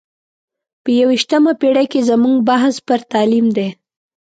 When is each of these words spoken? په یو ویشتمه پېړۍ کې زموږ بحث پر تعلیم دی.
په 0.83 0.89
یو 0.99 1.07
ویشتمه 1.11 1.53
پېړۍ 1.61 1.85
کې 1.91 2.07
زموږ 2.09 2.37
بحث 2.49 2.75
پر 2.87 2.99
تعلیم 3.11 3.47
دی. 3.57 3.69